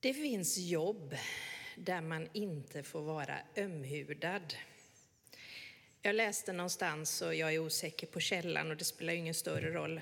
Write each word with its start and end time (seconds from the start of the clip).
Det 0.00 0.14
finns 0.14 0.58
jobb 0.58 1.16
där 1.76 2.00
man 2.00 2.28
inte 2.32 2.82
får 2.82 3.00
vara 3.00 3.38
ömhudad. 3.56 4.54
Jag 6.02 6.14
läste 6.14 6.52
någonstans, 6.52 7.22
och 7.22 7.34
jag 7.34 7.54
är 7.54 7.58
osäker 7.58 8.06
på 8.06 8.20
källan 8.20 8.70
och 8.70 8.76
det 8.76 8.84
spelar 8.84 9.12
ingen 9.12 9.34
större 9.34 9.70
roll 9.70 10.00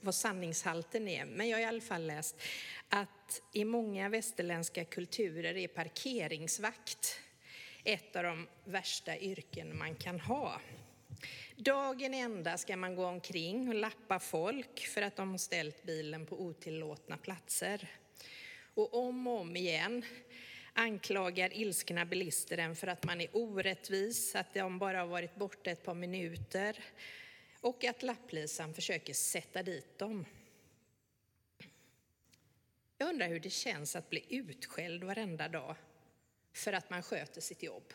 vad 0.00 0.14
sanningshalten 0.14 1.08
är, 1.08 1.24
men 1.24 1.48
jag 1.48 1.56
har 1.56 1.62
i 1.62 1.64
alla 1.64 1.80
fall 1.80 2.06
läst 2.06 2.36
att 2.88 3.42
i 3.52 3.64
många 3.64 4.08
västerländska 4.08 4.84
kulturer 4.84 5.56
är 5.56 5.68
parkeringsvakt 5.68 7.20
ett 7.84 8.16
av 8.16 8.22
de 8.22 8.46
värsta 8.64 9.18
yrken 9.18 9.78
man 9.78 9.94
kan 9.94 10.20
ha. 10.20 10.60
Dagen 11.56 12.14
ända 12.14 12.58
ska 12.58 12.76
man 12.76 12.94
gå 12.96 13.06
omkring 13.06 13.68
och 13.68 13.74
lappa 13.74 14.18
folk 14.18 14.86
för 14.86 15.02
att 15.02 15.16
de 15.16 15.30
har 15.30 15.38
ställt 15.38 15.82
bilen 15.82 16.26
på 16.26 16.42
otillåtna 16.42 17.16
platser. 17.16 17.88
Och 18.74 18.94
om 18.94 19.26
och 19.26 19.40
om 19.40 19.56
igen 19.56 20.04
anklagar 20.72 21.52
ilskna 21.52 22.04
bilister 22.04 22.58
en 22.58 22.76
för 22.76 22.86
att 22.86 23.04
man 23.04 23.20
är 23.20 23.28
orättvis, 23.32 24.34
att 24.34 24.54
de 24.54 24.78
bara 24.78 24.98
har 24.98 25.06
varit 25.06 25.34
borta 25.34 25.70
ett 25.70 25.84
par 25.84 25.94
minuter 25.94 26.84
och 27.60 27.84
att 27.84 28.02
lapplisan 28.02 28.74
försöker 28.74 29.14
sätta 29.14 29.62
dit 29.62 29.98
dem. 29.98 30.24
Jag 32.98 33.08
undrar 33.08 33.28
hur 33.28 33.40
det 33.40 33.50
känns 33.50 33.96
att 33.96 34.10
bli 34.10 34.24
utskälld 34.28 35.04
varenda 35.04 35.48
dag 35.48 35.76
för 36.52 36.72
att 36.72 36.90
man 36.90 37.02
sköter 37.02 37.40
sitt 37.40 37.62
jobb. 37.62 37.94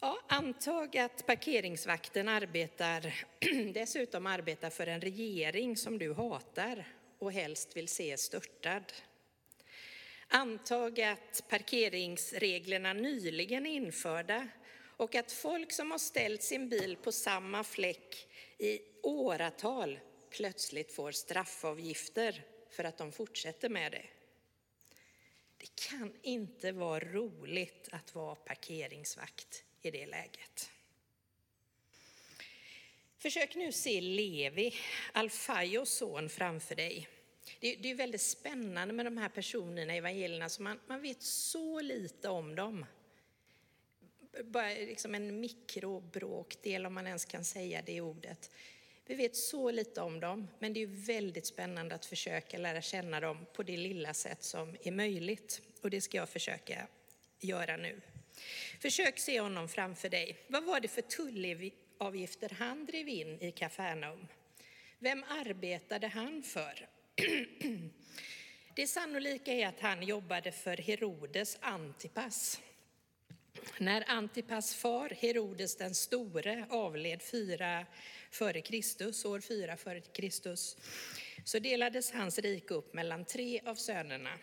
Ja, 0.00 0.18
antag 0.28 0.96
att 0.96 1.26
parkeringsvakten 1.26 2.28
arbetar, 2.28 3.14
dessutom 3.74 4.26
arbetar 4.26 4.70
för 4.70 4.86
en 4.86 5.00
regering 5.00 5.76
som 5.76 5.98
du 5.98 6.14
hatar 6.14 6.84
och 7.24 7.32
helst 7.32 7.76
vill 7.76 7.88
se 7.88 8.16
störtad. 8.16 8.92
Antag 10.28 11.00
att 11.00 11.44
parkeringsreglerna 11.48 12.92
nyligen 12.92 13.66
är 13.66 13.70
införda 13.70 14.48
och 14.96 15.14
att 15.14 15.32
folk 15.32 15.72
som 15.72 15.90
har 15.90 15.98
ställt 15.98 16.42
sin 16.42 16.68
bil 16.68 16.96
på 16.96 17.12
samma 17.12 17.64
fläck 17.64 18.28
i 18.58 18.80
åratal 19.02 20.00
plötsligt 20.30 20.92
får 20.92 21.12
straffavgifter 21.12 22.42
för 22.70 22.84
att 22.84 22.98
de 22.98 23.12
fortsätter 23.12 23.68
med 23.68 23.92
det. 23.92 24.06
Det 25.56 25.88
kan 25.88 26.12
inte 26.22 26.72
vara 26.72 27.00
roligt 27.00 27.88
att 27.92 28.14
vara 28.14 28.34
parkeringsvakt 28.34 29.64
i 29.82 29.90
det 29.90 30.06
läget. 30.06 30.70
Försök 33.18 33.54
nu 33.54 33.72
se 33.72 34.00
Levi, 34.00 34.74
Alfaios 35.12 35.90
son, 35.90 36.28
framför 36.28 36.74
dig. 36.74 37.08
Det, 37.60 37.76
det 37.76 37.90
är 37.90 37.94
väldigt 37.94 38.20
spännande 38.20 38.94
med 38.94 39.06
de 39.06 39.16
här 39.16 39.28
personerna 39.28 39.94
i 39.94 39.98
evangelierna, 39.98 40.48
så 40.48 40.62
man, 40.62 40.80
man 40.86 41.02
vet 41.02 41.22
så 41.22 41.80
lite 41.80 42.28
om 42.28 42.54
dem. 42.54 42.86
Bara 44.44 44.68
liksom 44.68 45.14
en 45.14 45.40
mikrobråkdel, 45.40 46.86
om 46.86 46.94
man 46.94 47.06
ens 47.06 47.24
kan 47.24 47.44
säga 47.44 47.82
det 47.86 48.00
ordet. 48.00 48.50
Vi 49.06 49.14
vet 49.14 49.36
så 49.36 49.70
lite 49.70 50.00
om 50.00 50.20
dem, 50.20 50.48
men 50.58 50.72
det 50.72 50.82
är 50.82 50.86
väldigt 50.86 51.46
spännande 51.46 51.94
att 51.94 52.06
försöka 52.06 52.58
lära 52.58 52.82
känna 52.82 53.20
dem 53.20 53.46
på 53.52 53.62
det 53.62 53.76
lilla 53.76 54.14
sätt 54.14 54.42
som 54.42 54.76
är 54.82 54.92
möjligt. 54.92 55.60
Och 55.82 55.90
det 55.90 56.00
ska 56.00 56.16
jag 56.16 56.28
försöka 56.28 56.86
göra 57.40 57.76
nu. 57.76 58.00
Försök 58.80 59.18
se 59.18 59.40
honom 59.40 59.68
framför 59.68 60.08
dig. 60.08 60.36
Vad 60.46 60.64
var 60.64 60.80
det 60.80 60.88
för 60.88 61.02
tullavgifter 61.02 62.56
han 62.58 62.86
drev 62.86 63.08
in 63.08 63.40
i 63.40 63.52
Kafarnaum? 63.52 64.26
Vem 64.98 65.24
arbetade 65.28 66.06
han 66.06 66.42
för? 66.42 66.88
Det 68.74 68.86
sannolika 68.86 69.52
är 69.52 69.66
att 69.66 69.80
han 69.80 70.02
jobbade 70.02 70.52
för 70.52 70.76
Herodes 70.76 71.58
Antipas. 71.60 72.60
När 73.78 74.10
Antipas 74.10 74.74
far, 74.74 75.08
Herodes 75.10 75.76
den 75.76 75.94
store, 75.94 76.66
avled 76.70 77.22
fyra 77.22 77.86
före 78.30 78.60
Kristus, 78.60 79.24
år 79.24 79.40
4 79.40 79.76
före 79.76 80.00
Kristus, 80.00 80.76
så 81.44 81.58
delades 81.58 82.12
hans 82.12 82.38
rike 82.38 82.74
upp 82.74 82.94
mellan 82.94 83.24
tre 83.24 83.60
av 83.66 83.74
sönerna. 83.74 84.38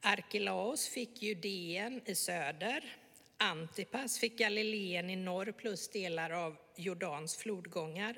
Arkelaos 0.00 0.88
fick 0.88 1.22
Judeen 1.22 2.00
i 2.06 2.14
söder, 2.14 2.96
Antipas 3.36 4.18
fick 4.18 4.38
Galileen 4.38 5.10
i 5.10 5.16
norr 5.16 5.52
plus 5.52 5.88
delar 5.88 6.30
av 6.30 6.56
Jordans 6.76 7.36
flodgångar 7.36 8.14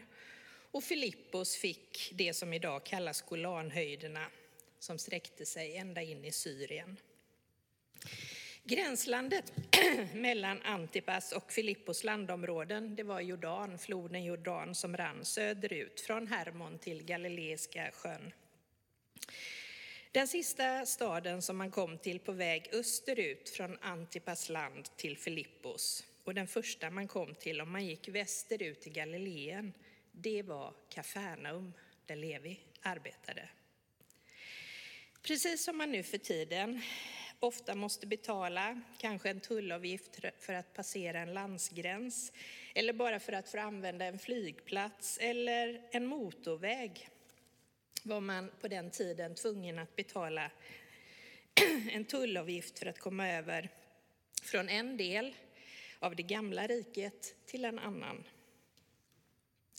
och 0.70 0.84
Filippos 0.84 1.56
fick 1.56 2.12
det 2.14 2.34
som 2.34 2.52
idag 2.52 2.84
kallas 2.84 3.22
Golanhöjderna 3.22 4.26
som 4.78 4.98
sträckte 4.98 5.46
sig 5.46 5.76
ända 5.76 6.02
in 6.02 6.24
i 6.24 6.32
Syrien. 6.32 6.96
Gränslandet 8.64 9.52
mellan 10.14 10.62
Antipas 10.62 11.32
och 11.32 11.52
Filippos 11.52 12.04
landområden, 12.04 12.96
det 12.96 13.02
var 13.02 13.20
Jordan, 13.20 13.78
floden 13.78 14.24
Jordan 14.24 14.74
som 14.74 14.96
rann 14.96 15.24
söderut 15.24 16.00
från 16.00 16.26
Hermon 16.26 16.78
till 16.78 17.04
Galileiska 17.04 17.90
sjön. 17.92 18.32
Den 20.12 20.28
sista 20.28 20.86
staden 20.86 21.42
som 21.42 21.56
man 21.56 21.70
kom 21.70 21.98
till 21.98 22.18
på 22.18 22.32
väg 22.32 22.68
österut 22.72 23.48
från 23.48 23.78
Antipas 23.80 24.48
land 24.48 24.96
till 24.96 25.18
Filippos 25.18 26.04
och 26.24 26.34
den 26.34 26.46
första 26.46 26.90
man 26.90 27.08
kom 27.08 27.34
till 27.34 27.60
om 27.60 27.72
man 27.72 27.86
gick 27.86 28.08
västerut 28.08 28.80
till 28.80 28.92
Galileen, 28.92 29.72
det 30.18 30.42
var 30.42 30.74
Kafarnaum 30.88 31.72
där 32.06 32.16
Levi 32.16 32.60
arbetade. 32.82 33.48
Precis 35.22 35.64
som 35.64 35.76
man 35.76 35.92
nu 35.92 36.02
för 36.02 36.18
tiden 36.18 36.82
ofta 37.40 37.74
måste 37.74 38.06
betala 38.06 38.80
kanske 38.98 39.30
en 39.30 39.40
tullavgift 39.40 40.20
för 40.38 40.52
att 40.52 40.74
passera 40.74 41.20
en 41.20 41.34
landsgräns 41.34 42.32
eller 42.74 42.92
bara 42.92 43.20
för 43.20 43.32
att 43.32 43.48
få 43.48 43.58
använda 43.58 44.04
en 44.04 44.18
flygplats 44.18 45.18
eller 45.18 45.88
en 45.90 46.06
motorväg 46.06 47.08
var 48.02 48.20
man 48.20 48.50
på 48.60 48.68
den 48.68 48.90
tiden 48.90 49.34
tvungen 49.34 49.78
att 49.78 49.96
betala 49.96 50.50
en 51.90 52.04
tullavgift 52.04 52.78
för 52.78 52.86
att 52.86 52.98
komma 52.98 53.28
över 53.28 53.68
från 54.42 54.68
en 54.68 54.96
del 54.96 55.34
av 55.98 56.16
det 56.16 56.22
gamla 56.22 56.66
riket 56.66 57.46
till 57.46 57.64
en 57.64 57.78
annan. 57.78 58.24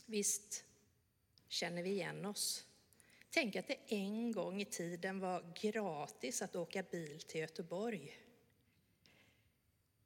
Visst 0.10 0.66
känner 1.48 1.84
vi 1.84 1.90
igen 1.90 2.26
oss. 2.26 2.66
Tänk 3.30 3.56
att 3.56 3.68
det 3.68 3.78
en 3.88 4.32
gång 4.32 4.62
i 4.62 4.66
tiden 4.66 5.20
var 5.20 5.54
gratis 5.62 6.42
att 6.42 6.56
åka 6.56 6.84
bil 6.84 7.22
till 7.22 7.42
Göteborg. 7.42 8.18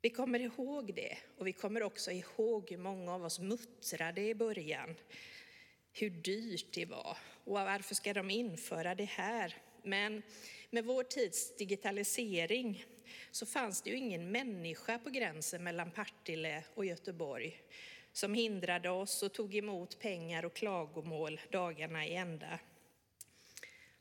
Vi 0.02 0.10
kommer 0.10 0.40
ihåg 0.40 0.94
det 0.94 1.18
och 1.38 1.48
vi 1.48 1.54
kommer 1.54 1.84
också 1.84 2.12
ihåg 2.12 2.70
hur 2.70 2.78
många 2.78 3.14
av 3.14 3.26
oss 3.26 3.40
muttrade 3.40 4.22
i 4.22 4.36
början. 4.36 4.96
Hur 5.92 6.10
dyrt 6.10 6.74
det 6.74 6.86
var 6.86 7.18
och 7.44 7.54
varför 7.54 7.96
ska 7.96 8.14
de 8.14 8.30
införa 8.30 8.96
det 8.96 9.06
här? 9.06 9.58
Men 9.84 10.24
med 10.70 10.86
vår 10.86 11.04
tids 11.04 11.56
digitalisering 11.56 12.86
så 13.32 13.46
fanns 13.46 13.82
det 13.82 13.90
ju 13.90 13.98
ingen 13.98 14.32
människa 14.32 15.00
på 15.00 15.10
gränsen 15.10 15.64
mellan 15.64 15.92
Partille 15.92 16.64
och 16.74 16.86
Göteborg 16.86 17.62
som 18.12 18.34
hindrade 18.34 18.90
oss 18.90 19.24
och 19.24 19.34
tog 19.34 19.56
emot 19.56 20.00
pengar 20.00 20.46
och 20.46 20.54
klagomål 20.54 21.42
dagarna 21.52 22.06
i 22.06 22.16
ända. 22.16 22.60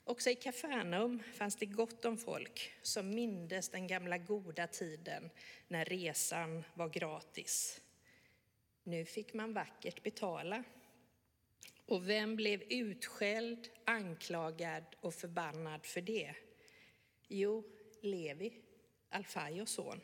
Också 0.04 0.30
i 0.30 0.34
Kafarnaum 0.34 1.22
fanns 1.34 1.56
det 1.56 1.66
gott 1.66 2.04
om 2.04 2.18
folk 2.18 2.72
som 2.82 3.10
mindes 3.10 3.68
den 3.68 3.86
gamla 3.86 4.18
goda 4.18 4.66
tiden 4.66 5.30
när 5.68 5.84
resan 5.84 6.64
var 6.74 6.88
gratis. 6.88 7.80
Nu 8.82 9.04
fick 9.04 9.34
man 9.34 9.52
vackert 9.52 10.02
betala. 10.02 10.64
Och 11.86 12.08
vem 12.08 12.36
blev 12.36 12.62
utskälld, 12.62 13.68
anklagad 13.84 14.84
och 15.00 15.14
förbannad 15.14 15.86
för 15.86 16.00
det? 16.00 16.34
Jo, 17.28 17.64
Levi, 18.00 18.52
Alfaios 19.10 19.70
son. 19.70 20.00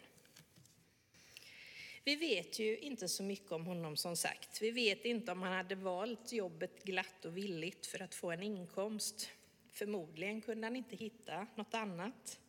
Vi 2.06 2.16
vet 2.16 2.58
ju 2.58 2.78
inte 2.78 3.08
så 3.08 3.22
mycket 3.22 3.52
om 3.52 3.66
honom 3.66 3.96
som 3.96 4.16
sagt. 4.16 4.62
Vi 4.62 4.70
vet 4.70 5.04
inte 5.04 5.32
om 5.32 5.42
han 5.42 5.52
hade 5.52 5.74
valt 5.74 6.32
jobbet 6.32 6.84
glatt 6.84 7.24
och 7.24 7.36
villigt 7.36 7.86
för 7.86 8.02
att 8.02 8.14
få 8.14 8.30
en 8.30 8.42
inkomst. 8.42 9.30
Förmodligen 9.72 10.40
kunde 10.40 10.66
han 10.66 10.76
inte 10.76 10.96
hitta 10.96 11.46
något 11.54 11.74
annat. 11.74 12.40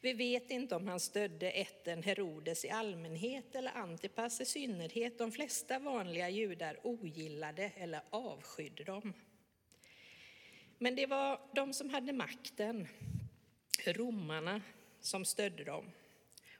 Vi 0.00 0.12
vet 0.12 0.50
inte 0.50 0.76
om 0.76 0.88
han 0.88 1.00
stödde 1.00 1.50
ätten 1.50 2.02
Herodes 2.02 2.64
i 2.64 2.70
allmänhet 2.70 3.54
eller 3.54 3.70
Antipas 3.70 4.40
i 4.40 4.44
synnerhet. 4.44 5.18
De 5.18 5.32
flesta 5.32 5.78
vanliga 5.78 6.28
judar 6.28 6.86
ogillade 6.86 7.72
eller 7.76 8.02
avskydde 8.10 8.84
dem. 8.84 9.12
Men 10.78 10.94
det 10.96 11.06
var 11.06 11.40
de 11.54 11.72
som 11.72 11.90
hade 11.90 12.12
makten, 12.12 12.88
romarna, 13.86 14.62
som 15.00 15.24
stödde 15.24 15.64
dem. 15.64 15.90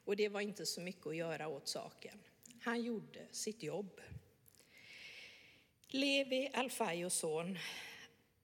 Och 0.05 0.17
det 0.17 0.29
var 0.29 0.41
inte 0.41 0.67
så 0.67 0.81
mycket 0.81 1.06
att 1.06 1.17
göra 1.17 1.49
åt 1.49 1.69
saken. 1.69 2.19
Han 2.61 2.83
gjorde 2.83 3.27
sitt 3.31 3.62
jobb. 3.62 4.01
Levi, 5.87 6.51
Alfaios 6.55 7.15
son, 7.15 7.59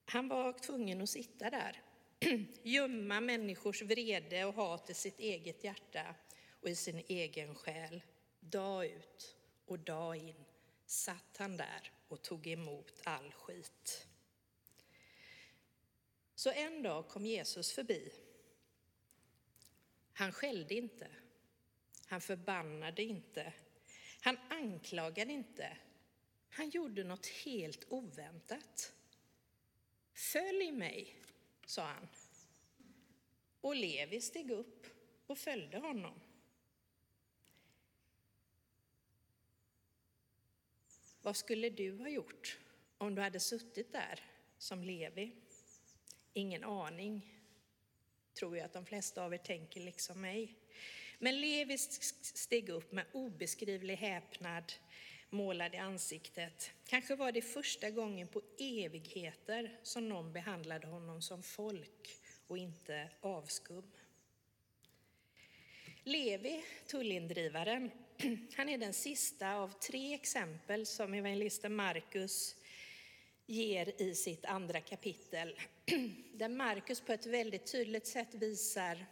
han 0.05 0.27
var 0.27 0.53
tvungen 0.53 1.01
att 1.01 1.09
sitta 1.09 1.49
där 1.49 1.81
gömma 2.63 3.21
människors 3.21 3.81
vrede 3.81 4.45
och 4.45 4.53
hat 4.53 4.89
i 4.89 4.93
sitt 4.93 5.19
eget 5.19 5.63
hjärta 5.63 6.15
och 6.61 6.69
i 6.69 6.75
sin 6.75 7.03
egen 7.07 7.55
själ. 7.55 8.01
Dag 8.39 8.85
ut 8.85 9.35
och 9.65 9.79
dag 9.79 10.15
in 10.17 10.45
satt 10.85 11.37
han 11.37 11.57
där 11.57 11.91
och 12.07 12.21
tog 12.21 12.47
emot 12.47 13.01
all 13.03 13.31
skit. 13.31 14.07
Så 16.35 16.51
en 16.51 16.83
dag 16.83 17.07
kom 17.07 17.25
Jesus 17.25 17.71
förbi. 17.71 18.11
Han 20.13 20.31
skällde 20.31 20.75
inte. 20.75 21.07
Han 22.11 22.21
förbannade 22.21 23.03
inte. 23.03 23.53
Han 24.21 24.37
anklagade 24.49 25.33
inte. 25.33 25.77
Han 26.49 26.69
gjorde 26.69 27.03
något 27.03 27.27
helt 27.27 27.85
oväntat. 27.89 28.93
Följ 30.13 30.71
mig, 30.71 31.21
sa 31.65 31.83
han. 31.85 32.07
Och 33.61 33.75
Levi 33.75 34.21
steg 34.21 34.51
upp 34.51 34.87
och 35.27 35.37
följde 35.37 35.77
honom. 35.77 36.19
Vad 41.21 41.37
skulle 41.37 41.69
du 41.69 41.97
ha 41.97 42.09
gjort 42.09 42.59
om 42.97 43.15
du 43.15 43.21
hade 43.21 43.39
suttit 43.39 43.91
där 43.91 44.19
som 44.57 44.83
Levi? 44.83 45.35
Ingen 46.33 46.63
aning, 46.63 47.41
tror 48.33 48.57
jag 48.57 48.65
att 48.65 48.73
de 48.73 48.85
flesta 48.85 49.25
av 49.25 49.33
er 49.33 49.37
tänker 49.37 49.81
liksom 49.81 50.21
mig. 50.21 50.60
Men 51.23 51.41
Levi 51.41 51.77
steg 52.21 52.69
upp 52.69 52.91
med 52.91 53.05
obeskrivlig 53.11 53.95
häpnad 53.95 54.73
målad 55.29 55.75
i 55.75 55.77
ansiktet. 55.77 56.71
Kanske 56.85 57.15
var 57.15 57.31
det 57.31 57.41
första 57.41 57.89
gången 57.89 58.27
på 58.27 58.41
evigheter 58.59 59.79
som 59.83 60.09
någon 60.09 60.33
behandlade 60.33 60.87
honom 60.87 61.21
som 61.21 61.43
folk 61.43 62.19
och 62.47 62.57
inte 62.57 63.09
avskum. 63.21 63.91
Levi, 66.03 66.63
tullindrivaren, 66.87 67.91
han 68.55 68.69
är 68.69 68.77
den 68.77 68.93
sista 68.93 69.53
av 69.53 69.79
tre 69.79 70.13
exempel 70.13 70.85
som 70.85 71.13
evangelisten 71.13 71.75
Markus 71.75 72.55
ger 73.45 74.01
i 74.01 74.15
sitt 74.15 74.45
andra 74.45 74.81
kapitel. 74.81 75.59
Där 76.33 76.49
Markus 76.49 77.01
på 77.01 77.13
ett 77.13 77.25
väldigt 77.25 77.71
tydligt 77.71 78.07
sätt 78.07 78.33
visar 78.33 79.05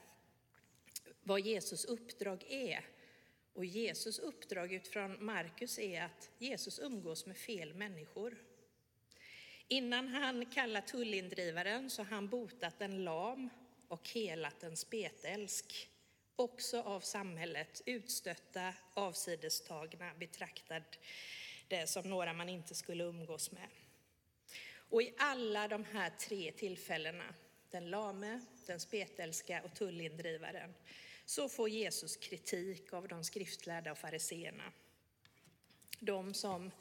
vad 1.30 1.40
Jesus 1.40 1.86
uppdrag 1.86 2.46
är. 2.50 2.86
Och 3.54 3.66
Jesus 3.66 4.20
uppdrag 4.20 4.74
utifrån 4.74 5.26
Markus 5.26 5.80
är 5.80 6.02
att 6.02 6.30
Jesus 6.38 6.80
umgås 6.80 7.26
med 7.26 7.38
fel 7.38 7.74
människor. 7.74 8.38
Innan 9.68 10.08
han 10.08 10.46
kallar 10.46 10.82
tullindrivaren 10.82 11.90
så 11.90 12.02
har 12.02 12.10
han 12.10 12.30
botat 12.30 12.82
en 12.82 13.04
lam 13.04 13.50
och 13.88 14.10
helat 14.10 14.64
en 14.64 14.78
spetälsk. 14.78 15.90
Också 16.36 16.82
av 16.82 17.00
samhället 17.00 17.82
utstötta, 17.86 18.74
avsidestagna, 18.94 20.14
betraktade 20.20 20.84
som 21.86 22.10
några 22.10 22.34
man 22.34 22.50
inte 22.50 22.76
skulle 22.76 23.04
umgås 23.04 23.52
med. 23.52 23.68
Och 24.76 25.02
i 25.02 25.14
alla 25.18 25.68
de 25.68 25.86
här 25.86 26.10
tre 26.10 26.52
tillfällena, 26.52 27.34
den 27.72 27.90
lame, 27.90 28.42
den 28.66 28.80
spetälska 28.80 29.62
och 29.64 29.74
tullindrivaren, 29.74 30.74
så 31.30 31.50
får 31.50 31.70
Jesus 31.70 32.18
kritik 32.18 32.94
av 32.94 33.08
de 33.08 33.24
skriftlärda 33.24 33.92
och 33.92 33.98
fariseerna. 33.98 34.64
De 36.00 36.34
som 36.34 36.72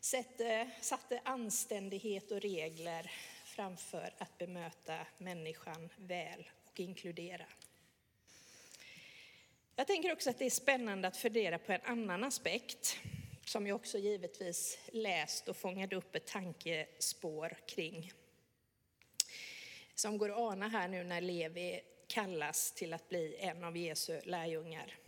satte, 0.00 0.70
satte 0.80 1.20
anständighet 1.24 2.30
och 2.30 2.40
regler 2.40 3.10
framför 3.44 4.14
att 4.18 4.38
bemöta 4.38 5.06
människan 5.18 5.88
väl 5.96 6.50
och 6.64 6.80
inkludera. 6.80 7.46
Jag 9.76 9.86
tänker 9.86 10.12
också 10.12 10.30
att 10.30 10.38
det 10.38 10.46
är 10.46 10.50
spännande 10.50 11.08
att 11.08 11.16
fundera 11.16 11.58
på 11.58 11.72
en 11.72 11.82
annan 11.84 12.24
aspekt 12.24 12.98
som 13.44 13.66
jag 13.66 13.76
också 13.76 13.98
givetvis 13.98 14.78
läst 14.92 15.48
och 15.48 15.56
fångade 15.56 15.96
upp 15.96 16.16
ett 16.16 16.26
tankespår 16.26 17.56
kring. 17.66 18.12
Som 19.94 20.18
går 20.18 20.30
att 20.30 20.38
ana 20.38 20.68
här 20.68 20.88
nu 20.88 21.04
när 21.04 21.20
Levi 21.20 21.82
kallas 22.12 22.72
till 22.72 22.92
att 22.92 23.08
bli 23.08 23.36
en 23.38 23.64
av 23.64 23.76
Jesu 23.76 24.20
lärjungar. 24.24 24.98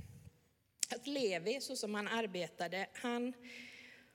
Att 0.91 1.07
Levi, 1.07 1.61
så 1.61 1.77
som 1.77 1.95
han 1.95 2.09
arbetade, 2.09 2.87
han 2.93 3.33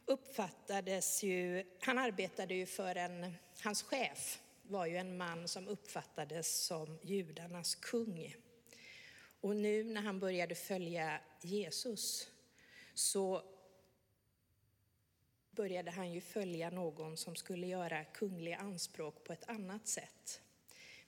uppfattades 0.06 1.24
ju, 1.24 1.65
han 1.80 1.97
arbetade 1.97 2.53
ju 2.56 2.65
för 2.65 2.95
en, 2.95 3.36
hans 3.63 3.83
chef 3.83 4.39
var 4.63 4.86
ju 4.86 4.97
en 4.97 5.18
man 5.18 5.47
som 5.47 5.68
uppfattades 5.68 6.65
som 6.65 7.00
judarnas 7.03 7.75
kung. 7.75 8.36
Och 9.42 9.56
nu 9.56 9.83
när 9.83 10.01
han 10.01 10.19
började 10.19 10.56
följa 10.56 11.21
Jesus 11.42 12.27
så 12.94 13.44
började 15.51 15.92
han 15.92 16.12
ju 16.12 16.21
följa 16.21 16.69
någon 16.69 17.18
som 17.18 17.35
skulle 17.35 17.68
göra 17.68 18.06
kungliga 18.06 18.57
anspråk 18.57 19.24
på 19.24 19.33
ett 19.33 19.50
annat 19.50 19.88
sätt. 19.88 20.42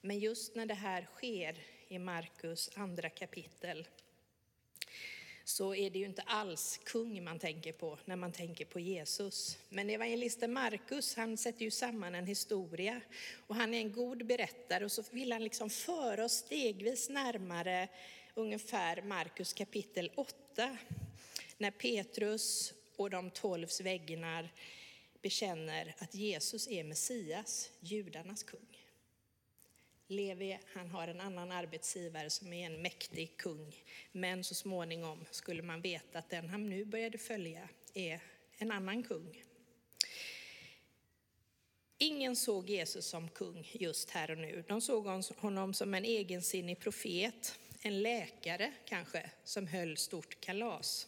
Men 0.01 0.19
just 0.19 0.55
när 0.55 0.65
det 0.65 0.73
här 0.73 1.07
sker 1.15 1.57
i 1.87 1.99
Markus 1.99 2.69
andra 2.75 3.09
kapitel 3.09 3.87
så 5.43 5.75
är 5.75 5.89
det 5.89 5.99
ju 5.99 6.05
inte 6.05 6.21
alls 6.21 6.79
kung 6.83 7.23
man 7.23 7.39
tänker 7.39 7.73
på 7.73 7.97
när 8.05 8.15
man 8.15 8.31
tänker 8.31 8.65
på 8.65 8.79
Jesus. 8.79 9.57
Men 9.69 9.89
evangelisten 9.89 10.53
Markus, 10.53 11.15
han 11.15 11.37
sätter 11.37 11.65
ju 11.65 11.71
samman 11.71 12.15
en 12.15 12.27
historia 12.27 13.01
och 13.47 13.55
han 13.55 13.73
är 13.73 13.77
en 13.77 13.91
god 13.91 14.25
berättare 14.25 14.85
och 14.85 14.91
så 14.91 15.03
vill 15.11 15.31
han 15.31 15.43
liksom 15.43 15.69
föra 15.69 16.25
oss 16.25 16.33
stegvis 16.33 17.09
närmare 17.09 17.87
ungefär 18.33 19.01
Markus 19.01 19.53
kapitel 19.53 20.11
8 20.15 20.77
när 21.57 21.71
Petrus 21.71 22.73
och 22.95 23.09
de 23.09 23.31
tolvs 23.31 23.81
väggnar 23.81 24.53
bekänner 25.21 25.95
att 25.97 26.15
Jesus 26.15 26.67
är 26.67 26.83
Messias, 26.83 27.71
judarnas 27.79 28.43
kung. 28.43 28.80
Levi, 30.11 30.59
han 30.73 30.89
har 30.89 31.07
en 31.07 31.21
annan 31.21 31.51
arbetsgivare 31.51 32.29
som 32.29 32.53
är 32.53 32.65
en 32.65 32.81
mäktig 32.81 33.37
kung. 33.37 33.75
Men 34.11 34.43
så 34.43 34.55
småningom 34.55 35.25
skulle 35.31 35.61
man 35.61 35.81
veta 35.81 36.19
att 36.19 36.29
den 36.29 36.49
han 36.49 36.69
nu 36.69 36.85
började 36.85 37.17
följa 37.17 37.69
är 37.93 38.19
en 38.57 38.71
annan 38.71 39.03
kung. 39.03 39.43
Ingen 41.97 42.35
såg 42.35 42.69
Jesus 42.69 43.05
som 43.05 43.29
kung 43.29 43.69
just 43.71 44.09
här 44.09 44.31
och 44.31 44.37
nu. 44.37 44.63
De 44.67 44.81
såg 44.81 45.05
honom 45.37 45.73
som 45.73 45.93
en 45.93 46.05
egensinnig 46.05 46.79
profet, 46.79 47.59
en 47.81 48.01
läkare 48.01 48.73
kanske, 48.85 49.29
som 49.43 49.67
höll 49.67 49.97
stort 49.97 50.41
kalas. 50.41 51.07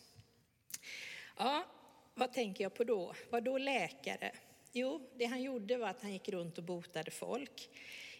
Ja, 1.37 1.65
vad 2.13 2.33
tänker 2.33 2.63
jag 2.63 2.73
på 2.73 2.83
då? 2.83 3.13
Vad 3.29 3.43
då 3.43 3.57
läkare? 3.57 4.31
Jo, 4.71 5.09
det 5.15 5.25
han 5.25 5.41
gjorde 5.41 5.77
var 5.77 5.87
att 5.87 6.01
han 6.01 6.13
gick 6.13 6.29
runt 6.29 6.57
och 6.57 6.63
botade 6.63 7.11
folk. 7.11 7.69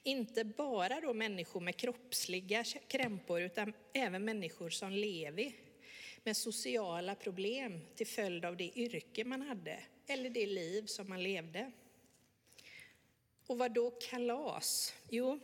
Inte 0.04 0.44
bara 0.44 1.02
då 1.02 1.14
människor 1.14 1.60
med 1.60 1.76
kroppsliga 1.76 2.64
krämpor 2.64 3.42
utan 3.42 3.74
även 3.94 4.26
människor 4.26 4.70
som 4.70 4.92
Levi 4.92 5.56
med 6.24 6.38
sociala 6.38 7.16
problem 7.16 7.82
till 7.96 8.08
följd 8.08 8.46
av 8.46 8.58
det 8.58 8.78
yrke 8.80 9.24
man 9.24 9.42
hade 9.42 9.80
eller 10.08 10.30
det 10.30 10.46
liv 10.46 10.86
som 10.86 11.10
man 11.10 11.24
levde. 11.24 11.72
Och 13.48 13.58
vad 13.58 13.72
då 13.72 13.92
kalas? 13.92 14.94
Jo, 15.10 15.40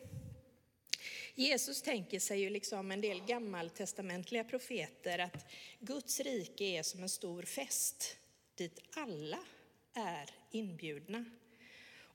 Jesus 1.36 1.82
tänker 1.82 2.20
sig 2.20 2.42
ju 2.42 2.50
liksom 2.50 2.92
en 2.92 3.02
del 3.02 3.22
gammaltestamentliga 3.26 4.44
profeter 4.44 5.20
att 5.20 5.52
Guds 5.80 6.20
rike 6.20 6.64
är 6.64 6.84
som 6.84 7.04
en 7.04 7.10
stor 7.10 7.44
fest 7.44 8.18
dit 8.56 8.80
alla 8.92 9.40
är 9.94 10.30
inbjudna. 10.52 11.26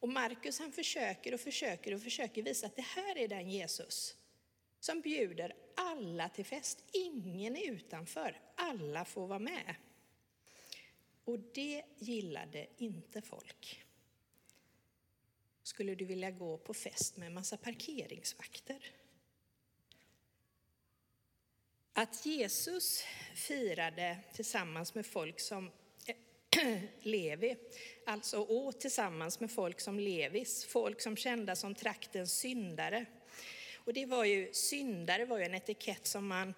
Och 0.04 0.10
Markus 0.10 0.58
han 0.58 0.72
försöker 0.72 1.34
och 1.34 1.40
försöker 1.40 1.94
och 1.94 2.02
försöker 2.02 2.42
visa 2.42 2.66
att 2.66 2.76
det 2.76 2.82
här 2.82 3.18
är 3.18 3.28
den 3.28 3.50
Jesus 3.50 4.16
som 4.80 5.00
bjuder 5.00 5.56
alla 5.76 6.28
till 6.28 6.44
fest. 6.44 6.84
Ingen 6.92 7.56
är 7.56 7.70
utanför, 7.70 8.40
alla 8.54 9.04
får 9.04 9.26
vara 9.26 9.38
med. 9.38 9.74
Och 11.24 11.38
det 11.38 11.82
gillade 11.98 12.66
inte 12.76 13.22
folk. 13.22 13.84
Skulle 15.62 15.94
du 15.94 16.04
vilja 16.04 16.30
gå 16.30 16.58
på 16.58 16.74
fest 16.74 17.16
med 17.16 17.26
en 17.26 17.34
massa 17.34 17.56
parkeringsvakter? 17.56 18.90
Att 21.92 22.26
Jesus 22.26 23.04
firade 23.34 24.18
tillsammans 24.34 24.94
med 24.94 25.06
folk 25.06 25.40
som 25.40 25.70
Levi, 27.00 27.56
alltså 28.06 28.38
åt 28.38 28.80
tillsammans 28.80 29.40
med 29.40 29.50
folk 29.50 29.80
som 29.80 30.00
Levis, 30.00 30.64
folk 30.64 31.00
som 31.00 31.16
kända 31.16 31.56
som 31.56 31.74
traktens 31.74 32.32
syndare. 32.32 33.06
Och 33.76 33.92
det 33.92 34.06
var 34.06 34.24
ju, 34.24 34.52
syndare 34.52 35.24
var 35.24 35.38
ju 35.38 35.44
en 35.44 35.54
etikett 35.54 36.06
som 36.06 36.26
man 36.26 36.54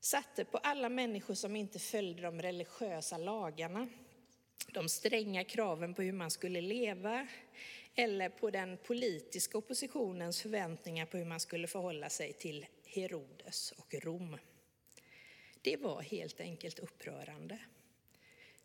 satte 0.00 0.44
på 0.44 0.58
alla 0.58 0.88
människor 0.88 1.34
som 1.34 1.56
inte 1.56 1.78
följde 1.78 2.22
de 2.22 2.42
religiösa 2.42 3.18
lagarna. 3.18 3.88
De 4.68 4.88
stränga 4.88 5.44
kraven 5.44 5.94
på 5.94 6.02
hur 6.02 6.12
man 6.12 6.30
skulle 6.30 6.60
leva, 6.60 7.28
eller 7.94 8.28
på 8.28 8.50
den 8.50 8.76
politiska 8.76 9.58
oppositionens 9.58 10.42
förväntningar 10.42 11.06
på 11.06 11.16
hur 11.16 11.24
man 11.24 11.40
skulle 11.40 11.66
förhålla 11.66 12.10
sig 12.10 12.32
till 12.32 12.66
Herodes 12.84 13.72
och 13.72 13.94
Rom. 13.94 14.36
Det 15.62 15.76
var 15.76 16.02
helt 16.02 16.40
enkelt 16.40 16.78
upprörande. 16.78 17.58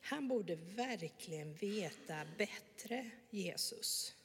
Han 0.01 0.27
borde 0.27 0.55
verkligen 0.55 1.53
veta 1.53 2.25
bättre, 2.37 3.09
Jesus. 3.29 4.15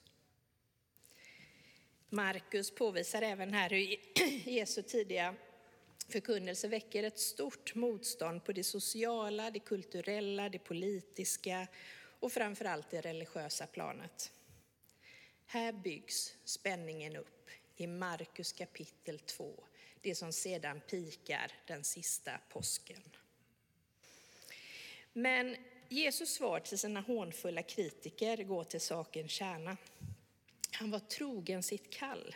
Markus 2.08 2.70
påvisar 2.70 3.22
även 3.22 3.54
här 3.54 3.70
hur 3.70 3.96
Jesu 4.50 4.82
tidiga 4.82 5.34
förkunnelse 6.08 6.68
väcker 6.68 7.02
ett 7.02 7.18
stort 7.18 7.74
motstånd 7.74 8.44
på 8.44 8.52
det 8.52 8.64
sociala, 8.64 9.50
det 9.50 9.58
kulturella, 9.58 10.48
det 10.48 10.58
politiska 10.58 11.66
och 12.20 12.32
framförallt 12.32 12.90
det 12.90 13.00
religiösa 13.00 13.66
planet. 13.66 14.32
Här 15.46 15.72
byggs 15.72 16.34
spänningen 16.44 17.16
upp 17.16 17.50
i 17.76 17.86
Markus 17.86 18.52
kapitel 18.52 19.18
2, 19.18 19.64
det 20.00 20.14
som 20.14 20.32
sedan 20.32 20.80
pikar 20.80 21.52
den 21.66 21.84
sista 21.84 22.38
påsken. 22.48 23.02
Men 25.16 25.56
Jesus 25.88 26.34
svar 26.34 26.60
till 26.60 26.78
sina 26.78 27.00
hånfulla 27.00 27.62
kritiker 27.62 28.36
går 28.36 28.64
till 28.64 28.80
sakens 28.80 29.32
kärna. 29.32 29.76
Han 30.72 30.90
var 30.90 30.98
trogen 30.98 31.62
sitt 31.62 31.92
kall 31.92 32.34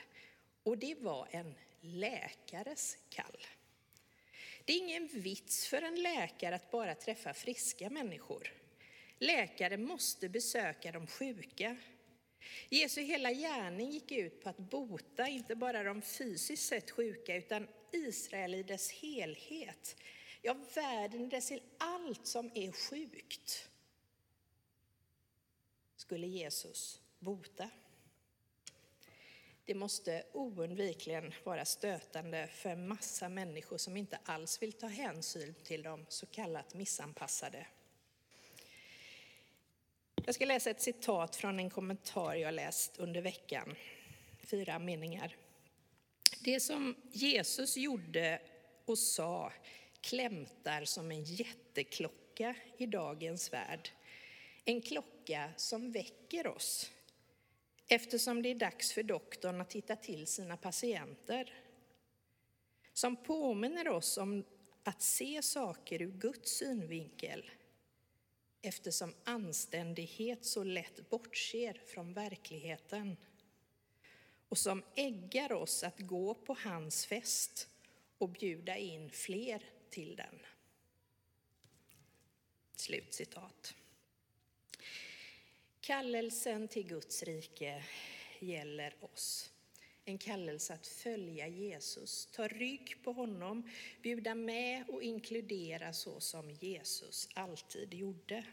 och 0.62 0.78
det 0.78 0.94
var 1.00 1.28
en 1.30 1.54
läkares 1.80 2.96
kall. 3.08 3.46
Det 4.64 4.72
är 4.72 4.78
ingen 4.78 5.08
vits 5.08 5.66
för 5.66 5.82
en 5.82 6.02
läkare 6.02 6.54
att 6.54 6.70
bara 6.70 6.94
träffa 6.94 7.34
friska 7.34 7.90
människor. 7.90 8.52
Läkare 9.18 9.76
måste 9.76 10.28
besöka 10.28 10.92
de 10.92 11.06
sjuka. 11.06 11.76
Jesu 12.68 13.00
hela 13.00 13.32
gärning 13.32 13.90
gick 13.90 14.12
ut 14.12 14.42
på 14.42 14.48
att 14.48 14.58
bota 14.58 15.28
inte 15.28 15.56
bara 15.56 15.82
de 15.82 16.02
fysiskt 16.02 16.68
sett 16.68 16.90
sjuka 16.90 17.36
utan 17.36 17.68
Israel 17.92 18.54
i 18.54 18.62
dess 18.62 18.90
helhet. 18.90 19.96
Ja, 20.48 20.56
världen 20.74 21.24
i 21.24 21.28
dess 21.28 21.52
allt 21.78 22.26
som 22.26 22.50
är 22.54 22.72
sjukt 22.72 23.68
skulle 25.96 26.26
Jesus 26.26 27.00
bota. 27.18 27.70
Det 29.64 29.74
måste 29.74 30.24
oundvikligen 30.32 31.34
vara 31.44 31.64
stötande 31.64 32.46
för 32.46 32.70
en 32.70 32.88
massa 32.88 33.28
människor 33.28 33.78
som 33.78 33.96
inte 33.96 34.18
alls 34.24 34.62
vill 34.62 34.72
ta 34.72 34.86
hänsyn 34.86 35.54
till 35.64 35.82
de 35.82 36.06
så 36.08 36.26
kallat 36.26 36.74
missanpassade. 36.74 37.66
Jag 40.24 40.34
ska 40.34 40.44
läsa 40.44 40.70
ett 40.70 40.82
citat 40.82 41.36
från 41.36 41.58
en 41.58 41.70
kommentar 41.70 42.34
jag 42.34 42.54
läst 42.54 42.98
under 42.98 43.20
veckan. 43.20 43.74
Fyra 44.38 44.78
meningar. 44.78 45.36
Det 46.44 46.60
som 46.60 46.96
Jesus 47.12 47.76
gjorde 47.76 48.40
och 48.84 48.98
sa 48.98 49.52
klämtar 50.08 50.84
som 50.84 51.10
en 51.10 51.24
jätteklocka 51.24 52.54
i 52.76 52.86
dagens 52.86 53.52
värld. 53.52 53.88
En 54.64 54.82
klocka 54.82 55.50
som 55.56 55.92
väcker 55.92 56.46
oss 56.46 56.90
eftersom 57.88 58.42
det 58.42 58.48
är 58.48 58.54
dags 58.54 58.92
för 58.92 59.02
doktorn 59.02 59.60
att 59.60 59.70
titta 59.70 59.96
till 59.96 60.26
sina 60.26 60.56
patienter. 60.56 61.54
Som 62.92 63.16
påminner 63.16 63.88
oss 63.88 64.18
om 64.18 64.44
att 64.82 65.02
se 65.02 65.42
saker 65.42 66.02
ur 66.02 66.10
Guds 66.10 66.50
synvinkel 66.50 67.50
eftersom 68.62 69.14
anständighet 69.24 70.44
så 70.44 70.64
lätt 70.64 71.10
bortser 71.10 71.80
från 71.86 72.12
verkligheten 72.12 73.16
och 74.48 74.58
som 74.58 74.82
äggar 74.94 75.52
oss 75.52 75.84
att 75.84 76.00
gå 76.00 76.34
på 76.34 76.56
hans 76.64 77.06
fest 77.06 77.68
och 78.18 78.28
bjuda 78.28 78.76
in 78.76 79.10
fler 79.10 79.77
till 79.90 80.16
den. 80.16 80.38
Slutcitat. 82.76 83.74
Kallelsen 85.80 86.68
till 86.68 86.86
Guds 86.86 87.22
rike 87.22 87.84
gäller 88.40 88.94
oss. 89.00 89.50
En 90.04 90.18
kallelse 90.18 90.74
att 90.74 90.86
följa 90.86 91.48
Jesus, 91.48 92.26
ta 92.26 92.48
rygg 92.48 92.96
på 93.02 93.12
honom, 93.12 93.70
bjuda 94.02 94.34
med 94.34 94.88
och 94.88 95.02
inkludera 95.02 95.92
så 95.92 96.20
som 96.20 96.50
Jesus 96.50 97.28
alltid 97.34 97.94
gjorde. 97.94 98.44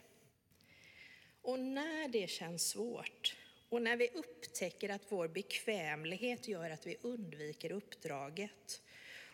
Och 1.42 1.60
när 1.60 2.08
det 2.08 2.30
känns 2.30 2.68
svårt 2.68 3.36
och 3.68 3.82
när 3.82 3.96
vi 3.96 4.08
upptäcker 4.08 4.88
att 4.88 5.12
vår 5.12 5.28
bekvämlighet 5.28 6.48
gör 6.48 6.70
att 6.70 6.86
vi 6.86 6.96
undviker 7.02 7.72
uppdraget 7.72 8.82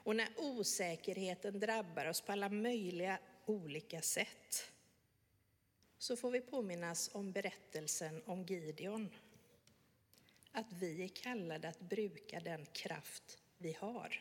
och 0.04 0.16
när 0.16 0.28
osäkerheten 0.36 1.60
drabbar 1.60 2.06
oss 2.06 2.20
på 2.20 2.32
alla 2.32 2.48
möjliga 2.48 3.18
olika 3.46 4.02
sätt 4.02 4.72
så 5.98 6.16
får 6.16 6.30
vi 6.30 6.40
påminnas 6.40 7.10
om 7.12 7.32
berättelsen 7.32 8.22
om 8.26 8.42
Gideon. 8.42 9.10
Att 10.52 10.72
vi 10.72 11.04
är 11.04 11.08
kallade 11.08 11.68
att 11.68 11.80
bruka 11.80 12.40
den 12.40 12.66
kraft 12.66 13.38
vi 13.58 13.72
har. 13.72 14.20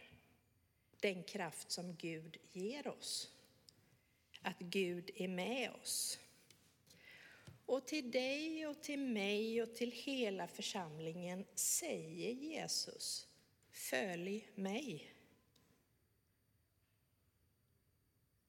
Den 1.00 1.24
kraft 1.24 1.72
som 1.72 1.96
Gud 1.96 2.38
ger 2.52 2.88
oss. 2.88 3.32
Att 4.42 4.60
Gud 4.60 5.12
är 5.16 5.28
med 5.28 5.72
oss. 5.82 6.20
Och 7.66 7.88
till 7.88 8.12
dig 8.12 8.68
och 8.68 8.82
till 8.82 9.00
mig 9.00 9.62
och 9.62 9.76
till 9.76 9.92
hela 9.92 10.48
församlingen 10.48 11.46
säger 11.56 12.32
Jesus, 12.32 13.28
följ 13.72 14.50
mig. 14.56 15.14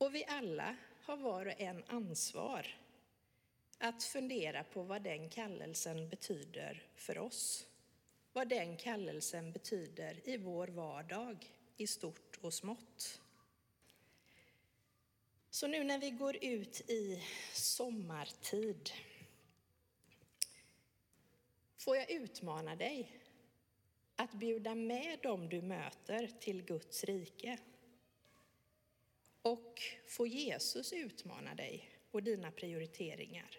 Och 0.03 0.15
vi 0.15 0.25
alla 0.25 0.77
har 1.03 1.17
var 1.17 1.47
och 1.47 1.61
en 1.61 1.85
ansvar 1.87 2.67
att 3.79 4.05
fundera 4.05 4.65
på 4.65 4.83
vad 4.83 5.03
den 5.03 5.29
kallelsen 5.29 6.09
betyder 6.09 6.87
för 6.95 7.19
oss. 7.19 7.67
Vad 8.33 8.49
den 8.49 8.77
kallelsen 8.77 9.53
betyder 9.53 10.29
i 10.29 10.37
vår 10.37 10.69
vardag, 10.69 11.53
i 11.77 11.87
stort 11.87 12.39
och 12.41 12.55
smått. 12.55 13.21
Så 15.51 15.67
nu 15.67 15.85
när 15.85 15.99
vi 15.99 16.11
går 16.11 16.45
ut 16.45 16.81
i 16.91 17.23
sommartid 17.53 18.91
får 21.77 21.97
jag 21.97 22.11
utmana 22.11 22.77
dig 22.77 23.21
att 24.17 24.33
bjuda 24.33 24.75
med 24.75 25.19
dem 25.23 25.49
du 25.49 25.63
möter 25.63 26.31
till 26.41 26.63
Guds 26.63 27.05
rike. 27.05 27.59
Och 29.43 29.83
få 30.07 30.27
Jesus 30.27 30.93
utmana 30.93 31.55
dig 31.55 31.91
och 32.11 32.23
dina 32.23 32.51
prioriteringar 32.51 33.57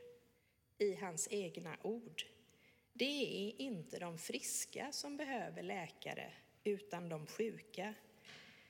i 0.78 0.96
hans 0.96 1.28
egna 1.32 1.78
ord. 1.82 2.24
Det 2.94 3.48
är 3.48 3.62
inte 3.62 4.00
de 4.00 4.18
friska 4.18 4.92
som 4.92 5.18
behöver 5.18 5.64
läkare, 5.64 6.34
utan 6.64 7.10
de 7.10 7.28
sjuka. 7.28 7.94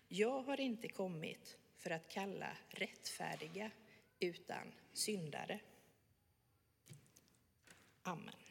Jag 0.07 0.41
har 0.41 0.59
inte 0.59 0.87
kommit 0.87 1.57
för 1.77 1.89
att 1.89 2.09
kalla 2.09 2.57
rättfärdiga, 2.69 3.71
utan 4.19 4.73
syndare. 4.93 5.59
Amen. 8.03 8.42